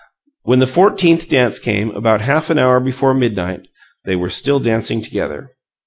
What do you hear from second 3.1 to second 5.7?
midnight, they were still dancing together.